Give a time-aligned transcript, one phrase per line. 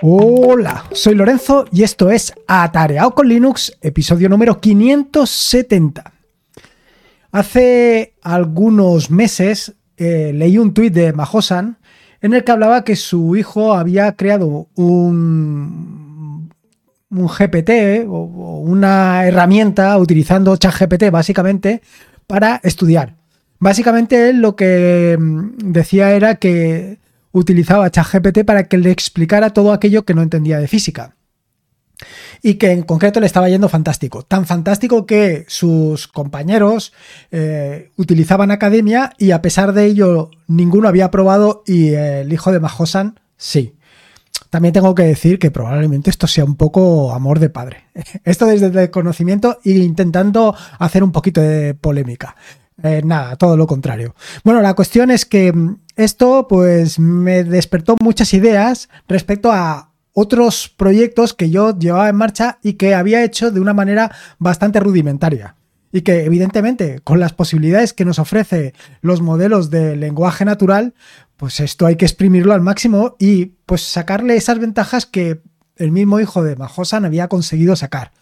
[0.00, 6.12] Hola, soy Lorenzo y esto es Atareado con Linux, episodio número 570.
[7.32, 11.78] Hace algunos meses eh, leí un tuit de Mahosan
[12.20, 16.48] en el que hablaba que su hijo había creado un,
[17.10, 21.82] un GPT o, o una herramienta utilizando ChatGPT básicamente
[22.28, 23.16] para estudiar.
[23.58, 26.98] Básicamente él lo que mm, decía era que
[27.38, 31.16] utilizaba ChatGPT para que le explicara todo aquello que no entendía de física.
[32.42, 34.22] Y que en concreto le estaba yendo fantástico.
[34.22, 36.92] Tan fantástico que sus compañeros
[37.32, 42.60] eh, utilizaban Academia y a pesar de ello ninguno había probado y el hijo de
[42.60, 43.74] Mahosan sí.
[44.50, 47.84] También tengo que decir que probablemente esto sea un poco amor de padre.
[48.24, 52.34] Esto desde el conocimiento e intentando hacer un poquito de polémica.
[52.82, 54.14] Eh, nada, todo lo contrario.
[54.44, 60.72] Bueno, la cuestión es que mm, esto pues me despertó muchas ideas respecto a otros
[60.76, 65.56] proyectos que yo llevaba en marcha y que había hecho de una manera bastante rudimentaria.
[65.90, 70.94] Y que evidentemente con las posibilidades que nos ofrece los modelos de lenguaje natural,
[71.36, 75.42] pues esto hay que exprimirlo al máximo y pues sacarle esas ventajas que
[75.74, 78.12] el mismo hijo de Mahosan había conseguido sacar.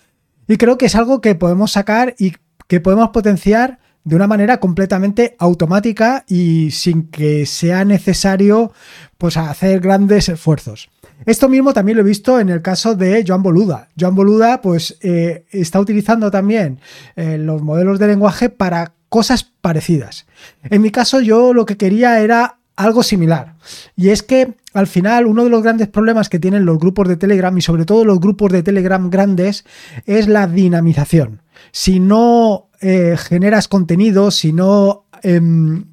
[0.48, 2.32] Y creo que es algo que podemos sacar y
[2.69, 8.72] que podemos potenciar de una manera completamente automática y sin que sea necesario
[9.18, 10.88] pues hacer grandes esfuerzos.
[11.24, 13.88] Esto mismo también lo he visto en el caso de Joan Boluda.
[13.98, 16.78] Joan Boluda pues eh, está utilizando también
[17.16, 20.26] eh, los modelos de lenguaje para cosas parecidas.
[20.62, 23.56] En mi caso yo lo que quería era algo similar.
[23.96, 27.16] Y es que al final uno de los grandes problemas que tienen los grupos de
[27.16, 29.64] Telegram y sobre todo los grupos de Telegram grandes
[30.05, 31.42] es la dinamización.
[31.72, 35.86] Si no eh, generas contenido, si no em,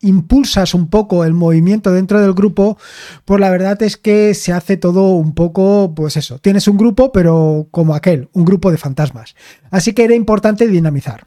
[0.00, 2.78] impulsas un poco el movimiento dentro del grupo,
[3.26, 7.12] pues la verdad es que se hace todo un poco, pues eso, tienes un grupo,
[7.12, 9.34] pero como aquel, un grupo de fantasmas.
[9.70, 11.26] Así que era importante dinamizar.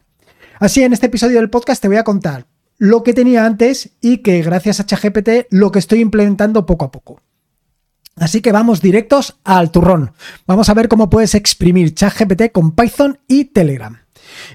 [0.58, 2.46] Así, en este episodio del podcast te voy a contar
[2.78, 6.90] lo que tenía antes y que gracias a ChatGPT lo que estoy implementando poco a
[6.90, 7.20] poco.
[8.16, 10.12] Así que vamos directos al turrón.
[10.46, 13.98] Vamos a ver cómo puedes exprimir ChatGPT con Python y Telegram.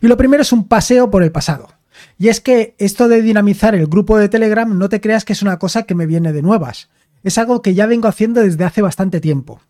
[0.02, 1.70] Y lo primero es un paseo por el pasado.
[2.18, 5.42] Y es que esto de dinamizar el grupo de Telegram no te creas que es
[5.42, 6.90] una cosa que me viene de nuevas.
[7.24, 9.62] Es algo que ya vengo haciendo desde hace bastante tiempo.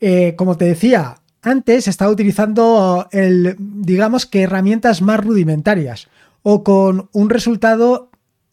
[0.00, 6.08] Eh, como te decía, antes estaba utilizando el, digamos que herramientas más rudimentarias
[6.48, 8.12] o con un resultado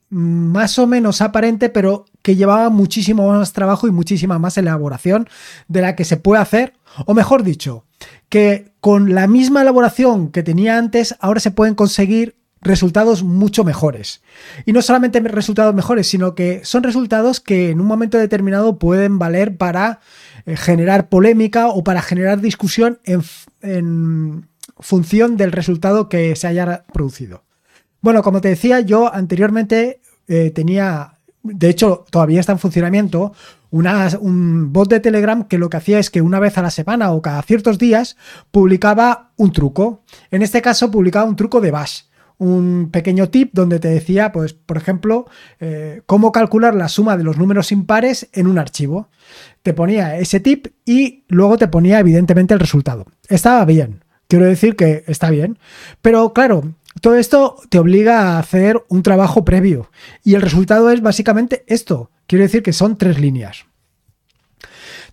[0.10, 5.30] más o menos aparente, pero que llevaba muchísimo más trabajo y muchísima más elaboración
[5.68, 6.74] de la que se puede hacer,
[7.06, 7.86] o mejor dicho,
[8.30, 14.24] que con la misma elaboración que tenía antes, ahora se pueden conseguir resultados mucho mejores.
[14.66, 19.20] Y no solamente resultados mejores, sino que son resultados que en un momento determinado pueden
[19.20, 20.00] valer para
[20.48, 24.48] eh, generar polémica o para generar discusión en,
[24.80, 27.44] función del resultado que se haya producido.
[28.04, 33.32] Bueno, como te decía, yo anteriormente eh, tenía, de hecho todavía está en funcionamiento,
[33.72, 37.14] un bot de Telegram que lo que hacía es que una vez a la semana
[37.14, 38.18] o cada ciertos días
[38.52, 40.04] publicaba un truco.
[40.32, 42.02] En este caso publicaba un truco de Bash
[42.40, 45.28] un pequeño tip donde te decía, pues, por ejemplo,
[45.62, 49.08] eh, cómo calcular la suma de los números impares en un archivo.
[49.62, 53.06] Te ponía ese tip y luego te ponía evidentemente el resultado.
[53.30, 55.58] Estaba bien, quiero decir que está bien,
[56.02, 59.90] pero claro, todo esto te obliga a hacer un trabajo previo
[60.24, 63.66] y el resultado es básicamente esto, Quiero decir que son tres líneas.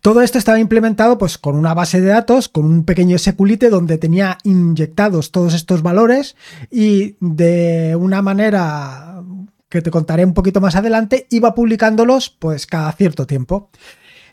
[0.00, 3.98] Todo esto estaba implementado pues, con una base de datos, con un pequeño SQLite donde
[3.98, 6.36] tenía inyectados todos estos valores
[6.70, 9.22] y de una manera
[9.68, 13.70] que te contaré un poquito más adelante, iba publicándolos pues cada cierto tiempo.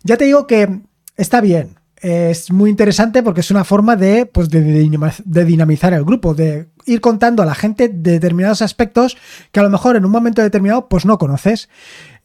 [0.03, 0.81] Ya te digo que
[1.17, 4.61] está bien, es muy interesante porque es una forma de, pues, de,
[5.45, 9.17] dinamizar el grupo, de ir contando a la gente determinados aspectos
[9.51, 11.69] que a lo mejor en un momento determinado pues no conoces.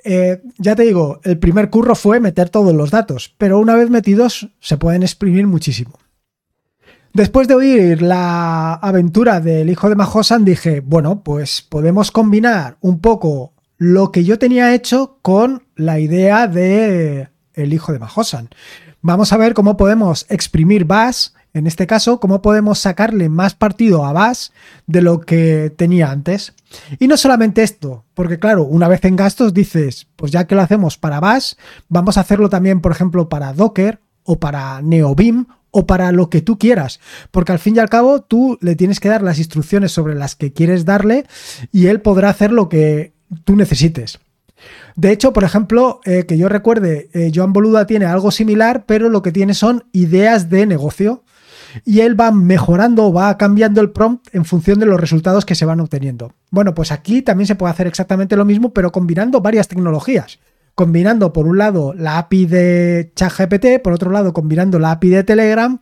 [0.05, 3.89] Eh, ya te digo, el primer curro fue meter todos los datos, pero una vez
[3.89, 5.99] metidos se pueden exprimir muchísimo.
[7.15, 13.01] Después de oír la aventura del hijo de Mahosan, dije, bueno, pues podemos combinar un
[13.01, 18.49] poco lo que yo tenía hecho con la idea de el hijo de Mahosan.
[19.05, 24.07] Vamos a ver cómo podemos exprimir Bash en este caso, cómo podemos sacarle más partido
[24.07, 24.51] a Bash
[24.87, 26.55] de lo que tenía antes.
[27.01, 30.63] Y no solamente esto, porque claro, una vez en gastos dices, pues ya que lo
[30.63, 31.55] hacemos para Bash,
[31.89, 36.41] vamos a hacerlo también, por ejemplo, para Docker o para NeoBeam o para lo que
[36.41, 37.01] tú quieras,
[37.33, 40.37] porque al fin y al cabo tú le tienes que dar las instrucciones sobre las
[40.37, 41.27] que quieres darle
[41.73, 43.15] y él podrá hacer lo que
[43.45, 44.21] tú necesites.
[44.97, 49.09] De hecho, por ejemplo, eh, que yo recuerde, eh, Joan Boluda tiene algo similar, pero
[49.09, 51.25] lo que tiene son ideas de negocio.
[51.87, 55.65] Y él va mejorando, va cambiando el prompt en función de los resultados que se
[55.65, 56.35] van obteniendo.
[56.51, 60.39] Bueno, pues aquí también se puede hacer exactamente lo mismo, pero combinando varias tecnologías
[60.75, 65.25] combinando por un lado la API de ChatGPT, por otro lado combinando la API de
[65.25, 65.79] Telegram.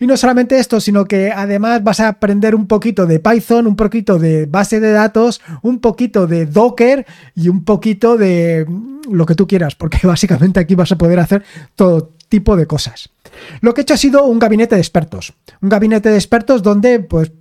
[0.00, 3.76] Y no solamente esto, sino que además vas a aprender un poquito de Python, un
[3.76, 8.66] poquito de base de datos, un poquito de Docker y un poquito de
[9.10, 11.44] lo que tú quieras, porque básicamente aquí vas a poder hacer
[11.74, 13.10] todo tipo de cosas.
[13.60, 15.34] Lo que he hecho ha sido un gabinete de expertos.
[15.60, 17.32] Un gabinete de expertos donde pues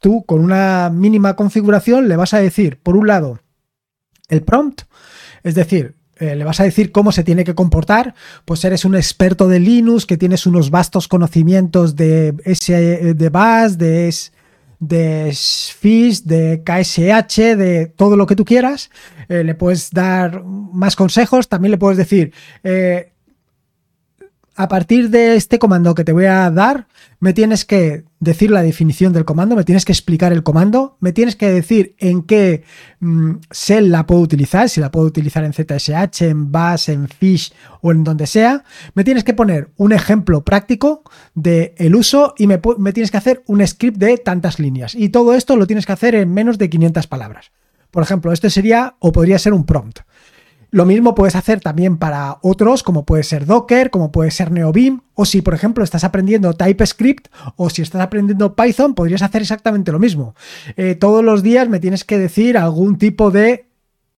[0.00, 3.40] tú con una mínima configuración le vas a decir, por un lado,
[4.28, 4.82] el prompt,
[5.42, 8.14] es decir, eh, le vas a decir cómo se tiene que comportar,
[8.44, 13.76] pues eres un experto de Linux, que tienes unos vastos conocimientos de, S, de BAS,
[13.76, 14.14] de,
[14.78, 18.88] de Fish, de KSH, de todo lo que tú quieras.
[19.28, 22.32] Eh, le puedes dar más consejos, también le puedes decir,
[22.62, 23.10] eh,
[24.54, 26.86] a partir de este comando que te voy a dar,
[27.18, 31.12] me tienes que decir la definición del comando, me tienes que explicar el comando, me
[31.12, 32.62] tienes que decir en qué
[33.00, 37.52] mm, shell la puedo utilizar, si la puedo utilizar en ZSH, en Bash, en Fish
[37.80, 38.62] o en donde sea.
[38.94, 41.02] Me tienes que poner un ejemplo práctico
[41.34, 44.94] del el uso y me, me tienes que hacer un script de tantas líneas.
[44.94, 47.50] Y todo esto lo tienes que hacer en menos de 500 palabras.
[47.90, 49.98] Por ejemplo, este sería o podría ser un prompt.
[50.72, 55.02] Lo mismo puedes hacer también para otros, como puede ser Docker, como puede ser NeoBeam,
[55.12, 59.92] o si por ejemplo estás aprendiendo TypeScript o si estás aprendiendo Python, podrías hacer exactamente
[59.92, 60.34] lo mismo.
[60.78, 63.66] Eh, todos los días me tienes que decir algún tipo de...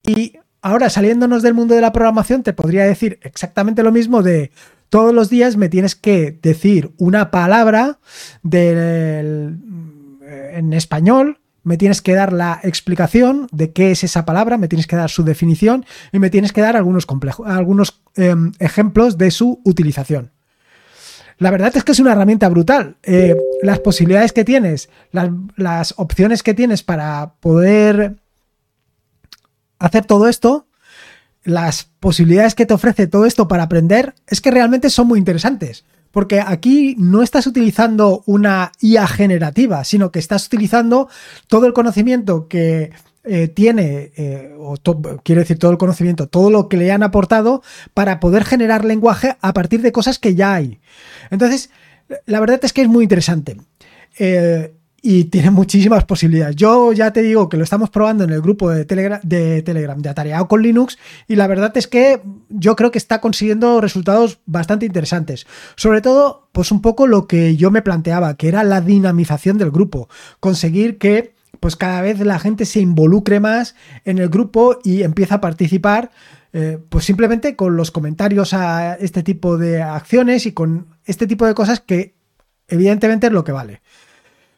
[0.07, 4.53] Y ahora saliéndonos del mundo de la programación, te podría decir exactamente lo mismo de
[4.91, 7.99] todos los días me tienes que decir una palabra
[8.45, 9.59] del,
[10.53, 14.87] en español me tienes que dar la explicación de qué es esa palabra, me tienes
[14.87, 17.07] que dar su definición y me tienes que dar algunos,
[17.47, 20.31] algunos em, ejemplos de su utilización.
[21.39, 22.97] La verdad es que es una herramienta brutal.
[23.03, 28.17] Eh, las posibilidades que tienes, las, las opciones que tienes para poder
[29.81, 30.69] hacer todo esto,
[31.43, 35.85] las posibilidades que te ofrece todo esto para aprender, es que realmente son muy interesantes
[36.15, 41.09] porque aquí no estás utilizando una IA generativa, sino que estás utilizando
[41.49, 42.93] todo el conocimiento que
[43.25, 44.77] eh, tiene, eh, o
[45.25, 47.65] quiero decir todo el conocimiento, todo lo que le han aportado
[47.95, 50.79] para poder generar lenguaje a partir de cosas que ya hay.
[51.31, 51.71] Entonces,
[52.27, 53.57] la verdad es que es muy interesante.
[55.07, 56.57] Y tiene muchísimas posibilidades.
[56.57, 60.01] Yo ya te digo que lo estamos probando en el grupo de Telegram de, Telegram,
[60.01, 60.97] de Atareado con Linux
[61.29, 65.47] y la verdad es que yo creo que está consiguiendo resultados bastante interesantes.
[65.77, 69.71] Sobre todo, pues un poco lo que yo me planteaba, que era la dinamización del
[69.71, 70.09] grupo.
[70.41, 73.75] Conseguir que pues cada vez la gente se involucre más
[74.07, 76.13] en el grupo y empieza a participar
[76.55, 81.45] eh, pues simplemente con los comentarios a este tipo de acciones y con este tipo
[81.47, 82.15] de cosas que
[82.69, 83.83] evidentemente es lo que vale.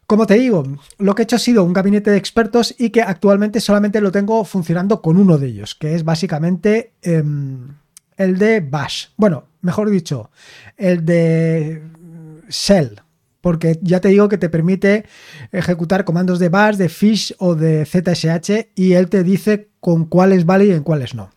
[0.07, 0.63] Como te digo,
[0.99, 4.13] lo que he hecho ha sido un gabinete de expertos y que actualmente solamente lo
[4.13, 7.75] tengo funcionando con uno de ellos, que es básicamente em,
[8.17, 9.07] el de Bash.
[9.17, 10.31] Bueno, mejor dicho,
[10.77, 11.83] el de
[12.49, 13.01] Shell,
[13.41, 15.07] porque ya te digo que te permite
[15.51, 20.47] ejecutar comandos de Bash, de Fish o de ZSH y él te dice con cuáles
[20.47, 21.31] vale y en cuáles no.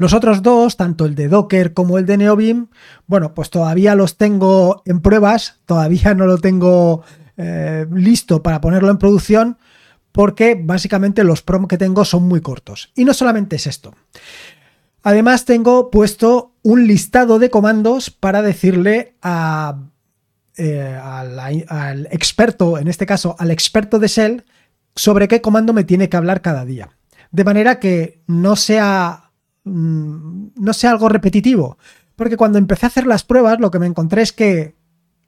[0.00, 2.70] Los otros dos, tanto el de Docker como el de NeoBeam,
[3.06, 7.04] bueno, pues todavía los tengo en pruebas, todavía no lo tengo
[7.42, 9.56] eh, listo para ponerlo en producción
[10.12, 12.92] porque básicamente los prom que tengo son muy cortos.
[12.94, 13.94] Y no solamente es esto.
[15.02, 19.84] Además tengo puesto un listado de comandos para decirle a,
[20.58, 24.44] eh, al, experto, en este caso al experto de Shell,
[24.94, 26.90] sobre qué comando me tiene que hablar cada día.
[27.30, 29.30] De manera que no sea,
[29.64, 31.78] mm, no sea algo repetitivo.
[32.16, 34.79] Porque cuando empecé a hacer las pruebas lo que me encontré es que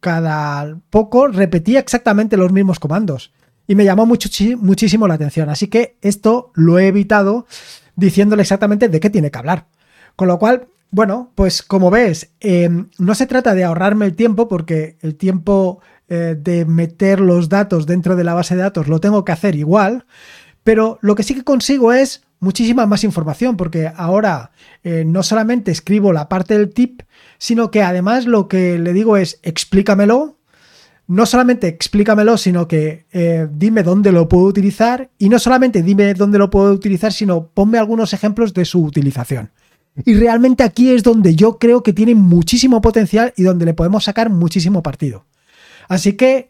[0.02, 3.32] cada poco repetía exactamente los mismos comandos.
[3.68, 4.28] Y me llamó mucho,
[4.59, 5.49] muchísimo la atención.
[5.49, 7.47] Así que esto lo he evitado
[7.94, 9.68] diciéndole exactamente de qué tiene que hablar.
[10.16, 14.49] Con lo cual, bueno, pues como ves, em, no se trata de ahorrarme el tiempo
[14.49, 19.00] porque el tiempo eh, de meter los datos dentro de la base de datos lo
[19.00, 20.04] tengo que hacer igual,
[20.64, 24.50] pero lo que sí que consigo es muchísima más información porque ahora
[24.82, 27.02] eh, no solamente escribo la parte del tip,
[27.38, 30.38] sino que además lo que le digo es explícamelo,
[31.06, 36.14] no solamente explícamelo, sino que eh, dime dónde lo puedo utilizar y no solamente dime
[36.14, 39.52] dónde lo puedo utilizar, sino ponme algunos ejemplos de su utilización.
[40.04, 44.04] Y realmente aquí es donde yo creo que tiene muchísimo potencial y donde le podemos
[44.04, 45.26] sacar muchísimo partido.
[45.88, 46.49] Así que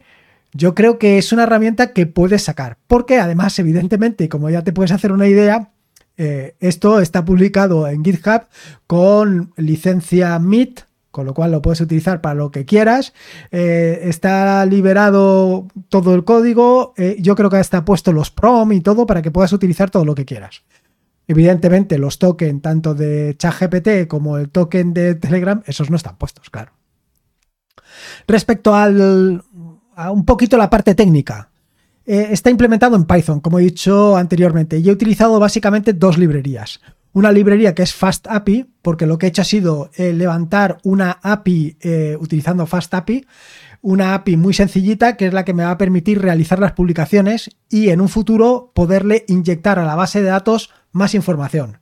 [0.53, 4.71] yo creo que es una herramienta que puedes sacar, porque además, evidentemente, como ya te
[4.71, 5.72] puedes hacer una idea,
[6.17, 8.43] Eh, esto está publicado en GitHub
[8.85, 13.13] con licencia MIT, con lo cual lo puedes utilizar para lo que quieras.
[13.51, 16.93] Eh, está liberado todo el código.
[16.97, 20.05] Eh, yo creo que está puesto los prom y todo para que puedas utilizar todo
[20.05, 20.63] lo que quieras.
[21.27, 26.49] Evidentemente, los tokens tanto de ChatGPT como el token de Telegram, esos no están puestos,
[26.49, 26.73] claro.
[28.27, 31.49] Respecto a un poquito la parte técnica,
[32.05, 36.81] eh, está implementado en Python, como he dicho anteriormente, y he utilizado básicamente dos librerías.
[37.13, 41.19] Una librería que es FastAPI, porque lo que he hecho ha sido eh, levantar una
[41.21, 43.25] API eh, utilizando FastAPI,
[43.81, 47.51] una API muy sencillita que es la que me va a permitir realizar las publicaciones
[47.69, 51.79] y en un futuro poderle inyectar a la base de datos más información.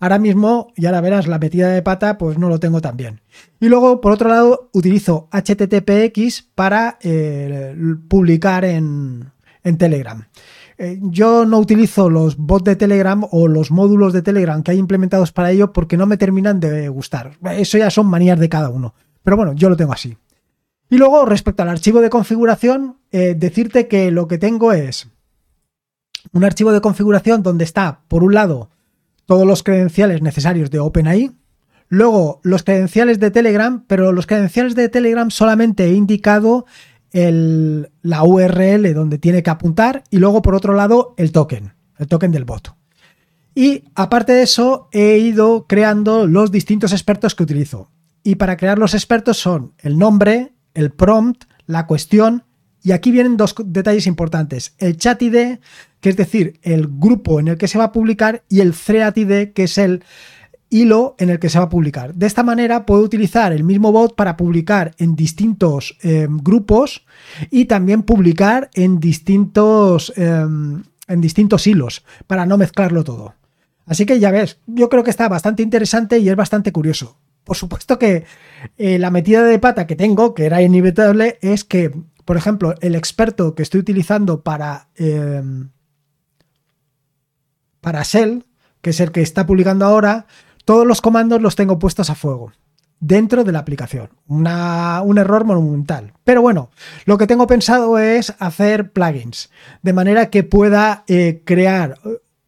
[0.00, 3.20] Ahora mismo, ya la verás, la metida de pata, pues no lo tengo tan bien.
[3.60, 6.98] Y luego, por otro lado, utilizo HTTPX para
[8.08, 9.32] publicar en,
[9.64, 10.26] en Telegram.
[10.78, 14.78] Eh, yo no utilizo los bots de Telegram o los módulos de Telegram que hay
[14.78, 17.38] implementados para ello porque no me terminan de gustar.
[17.52, 18.94] Eso ya son manías de cada uno.
[19.22, 20.16] Pero bueno, yo lo tengo así.
[20.90, 25.08] Y luego, respecto al archivo de configuración, eh, decirte que lo que tengo es
[26.32, 28.70] un archivo de configuración donde está, por un lado,
[29.26, 31.32] todos los credenciales necesarios de OpenAI,
[31.88, 36.66] luego los credenciales de Telegram, pero los credenciales de Telegram solamente he indicado
[37.12, 42.32] la URL donde tiene que apuntar y luego por otro lado el token, el token
[42.32, 42.74] del bot.
[43.54, 47.90] Y aparte de eso he ido creando los distintos expertos que utilizo.
[48.22, 52.44] Y para crear los expertos son el nombre, el prompt, la cuestión
[52.82, 54.74] y aquí vienen dos detalles importantes.
[54.78, 55.58] El chat ID,
[56.00, 59.16] que es decir, el grupo en el que se va a publicar y el thread
[59.16, 60.02] ID, que es el
[60.72, 62.14] hilo en el que se va a publicar.
[62.14, 67.04] De esta manera puedo utilizar el mismo bot para publicar en distintos eh, grupos
[67.50, 73.34] y también publicar en distintos, em, en distintos hilos para no mezclarlo todo.
[73.84, 77.18] Así que ya ves, yo creo que está bastante interesante y es bastante curioso.
[77.44, 78.24] Por supuesto que
[78.78, 81.92] eh, la metida de pata que tengo, que era inevitable, es que,
[82.24, 85.70] por ejemplo, el experto que estoy utilizando para, em,
[87.80, 88.46] para Shell,
[88.80, 90.26] que es el que está publicando ahora,
[90.64, 92.52] todos los comandos los tengo puestos a fuego
[93.02, 94.10] dentro de la aplicación.
[94.28, 96.12] un error monumental.
[96.24, 96.70] Pero bueno,
[97.04, 99.50] lo que tengo pensado es hacer plugins,
[99.82, 101.98] de manera que pueda eh, crear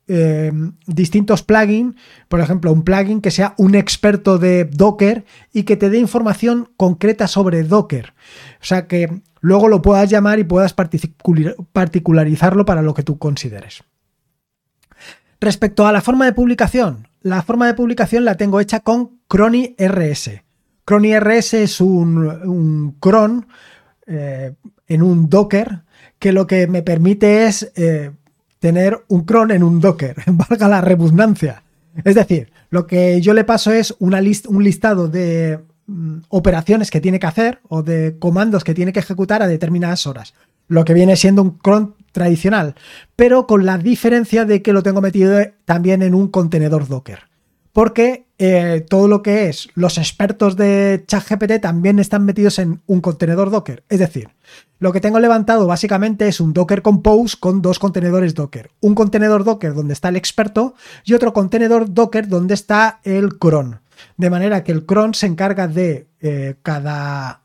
[0.06, 0.52] eh,
[0.86, 1.96] distintos plugins,
[2.28, 6.70] por ejemplo, un plugin que sea un experto de Docker y que te dé información
[6.76, 8.14] concreta sobre Docker.
[8.60, 10.72] O sea que luego lo puedas llamar y puedas
[11.72, 13.82] particularizarlo para lo que tú consideres.
[15.40, 19.74] Respecto a la forma de publicación, la forma de publicación la tengo hecha con Crony
[19.78, 20.42] RS.
[20.84, 23.46] Crony RS es un, cron
[24.06, 24.52] eh,
[24.86, 25.80] en un Docker
[26.18, 28.10] que lo que me permite es eh,
[28.58, 31.62] tener un cron en un Docker, valga la redundancia.
[32.04, 37.00] Es decir, lo que yo le paso es una un listado de mm, operaciones que
[37.00, 40.34] tiene que hacer o de comandos que tiene que ejecutar a determinadas horas.
[40.68, 42.76] Lo que viene siendo un cron tradicional,
[43.16, 47.24] pero con la diferencia de que lo tengo metido también en un contenedor Docker.
[47.72, 53.00] Porque eh, todo lo que es los expertos de ChatGPT también están metidos en un
[53.00, 53.82] contenedor Docker.
[53.88, 54.28] Es decir,
[54.78, 58.70] lo que tengo levantado básicamente es un Docker Compose con dos contenedores Docker.
[58.80, 63.80] Un contenedor Docker donde está el experto y otro contenedor Docker donde está el cron.
[64.16, 67.43] De manera que el cron se encarga de eh, cada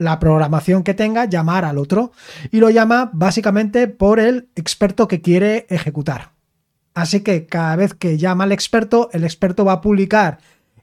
[0.00, 2.10] la programación que tenga, llamar al otro
[2.50, 6.32] y lo llama básicamente por el experto que quiere ejecutar.
[6.94, 10.38] Así que cada vez que llama al experto, el experto va a publicar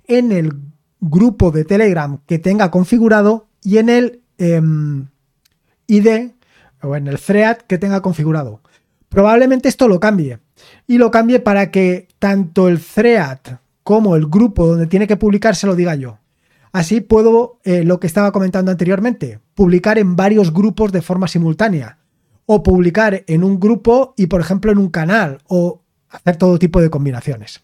[0.05, 0.53] en el
[1.01, 5.07] grupo de Telegram que tenga configurado y en el em,
[5.87, 6.33] ID
[6.83, 8.61] o en el thread que tenga configurado.
[9.09, 10.37] Probablemente esto lo cambie
[10.85, 13.39] y lo cambie para que tanto el thread
[13.81, 16.19] como el grupo donde tiene que publicar se lo diga yo.
[16.71, 21.99] Así puedo, eh, lo que estaba comentando anteriormente, publicar en varios grupos de forma simultánea.
[22.45, 25.39] O publicar en un grupo y, por ejemplo, en un canal.
[25.47, 27.63] O hacer todo tipo de combinaciones.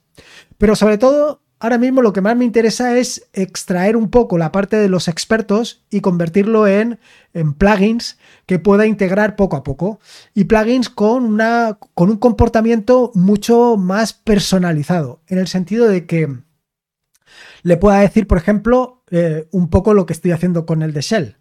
[0.58, 4.52] Pero sobre todo, ahora mismo lo que más me interesa es extraer un poco la
[4.52, 7.00] parte de los expertos y convertirlo en,
[7.34, 10.00] en plugins que pueda integrar poco a poco.
[10.34, 15.22] Y plugins con, una, con un comportamiento mucho más personalizado.
[15.28, 16.44] En el sentido de que
[17.64, 21.02] le pueda decir, por ejemplo, eh, un poco lo que estoy haciendo con el de
[21.02, 21.38] Shell.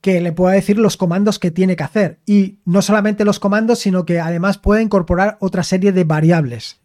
[0.00, 2.20] Que le pueda decir los comandos que tiene que hacer.
[2.24, 6.80] Y no solamente los comandos, sino que además pueda incorporar otra serie de variables.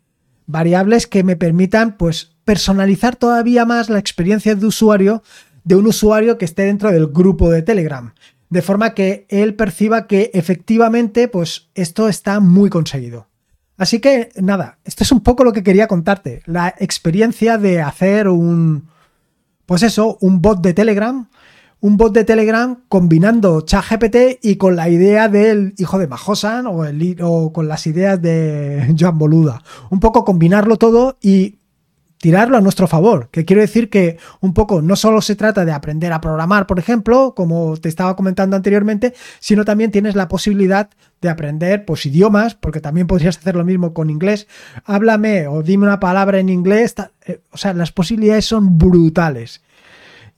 [0.47, 5.21] Variables que me permitan, pues, personalizar todavía más la experiencia de usuario
[5.63, 8.13] de un usuario que esté dentro del grupo de Telegram.
[8.50, 13.27] De forma que él perciba que efectivamente, pues, esto está muy conseguido.
[13.81, 18.27] Así que nada, esto es un poco lo que quería contarte, la experiencia de hacer
[18.27, 18.89] un,
[19.65, 21.27] pues eso, un bot de Telegram,
[21.79, 26.85] un bot de Telegram combinando ChatGPT y con la idea del hijo de Majosan o,
[26.85, 29.63] el, o con las ideas de Joan Boluda.
[29.89, 31.57] Un poco combinarlo todo y
[32.21, 35.71] tirarlo a nuestro favor, que quiero decir que un poco no solo se trata de
[35.71, 40.89] aprender a programar, por ejemplo, como te estaba comentando anteriormente, sino también tienes la posibilidad
[41.19, 44.47] de aprender pues idiomas, porque también podrías hacer lo mismo con inglés.
[44.85, 49.61] Háblame o dime una palabra en inglés, eh, o sea, las posibilidades son brutales.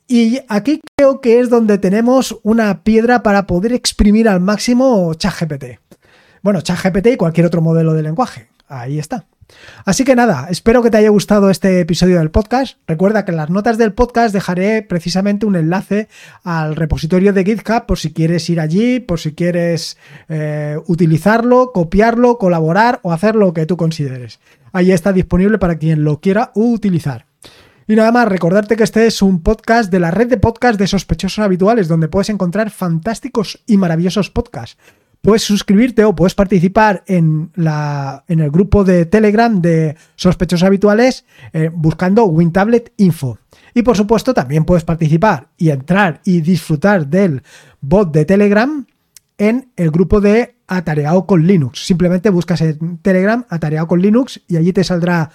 [0.08, 5.80] Y aquí creo que es donde tenemos una piedra para poder exprimir al máximo ChatGPT.
[6.42, 8.48] Bueno, ChatGPT y cualquier otro modelo de lenguaje.
[8.68, 9.26] Ahí está.
[9.86, 12.78] Así que nada, espero que te haya gustado este episodio del podcast.
[12.88, 16.08] Recuerda que en las notas del podcast dejaré precisamente un enlace
[16.44, 19.98] al repositorio de GitHub por si quieres ir allí, por si quieres
[20.30, 24.40] eh, utilizarlo, copiarlo, colaborar o hacer lo que tú consideres.
[24.72, 27.26] Ahí está disponible para quien lo quiera utilizar.
[27.88, 30.88] Y nada más, recordarte que este es un podcast de la red de podcasts de
[30.88, 34.78] sospechosos habituales, donde puedes encontrar fantásticos y maravillosos podcasts
[35.24, 41.24] puedes suscribirte o puedes participar en, la, en el grupo de Telegram de sospechosos habituales
[41.54, 43.40] eh, buscando WinTablet Info.
[43.74, 47.42] Y por supuesto también puedes participar y entrar y disfrutar del
[47.80, 48.86] bot de Telegram
[49.38, 51.86] en el grupo de Atareado con Linux.
[51.86, 55.32] Simplemente buscas en Telegram Atareado con Linux y allí te saldrá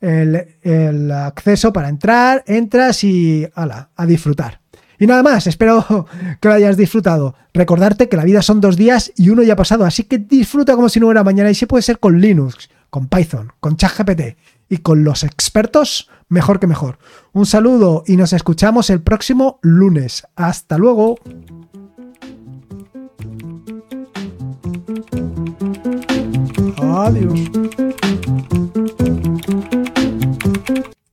[0.00, 4.63] el, el acceso para entrar, entras y ala, a disfrutar.
[4.98, 6.06] Y nada más, espero
[6.40, 7.34] que lo hayas disfrutado.
[7.52, 10.74] Recordarte que la vida son dos días y uno ya ha pasado, así que disfruta
[10.74, 14.36] como si no hubiera mañana y si puede ser con Linux, con Python, con ChatGPT
[14.68, 16.98] y con los expertos, mejor que mejor.
[17.32, 20.26] Un saludo y nos escuchamos el próximo lunes.
[20.36, 21.16] Hasta luego.
[26.78, 27.94] Adiós.